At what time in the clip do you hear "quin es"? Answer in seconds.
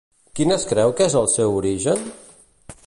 0.37-0.65